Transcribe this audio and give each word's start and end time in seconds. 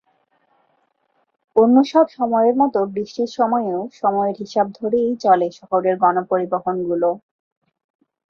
অন্যসব 1.55 2.05
সময়ের 2.17 2.55
মতো 2.61 2.79
বৃষ্টির 2.93 3.29
সময়েও 3.37 3.81
সময়ের 4.01 4.35
হিসাব 4.39 4.67
ধরেই 4.77 5.11
চলে 5.23 5.47
শহরের 5.59 5.95
গণপরিবহনগুলো। 6.03 7.09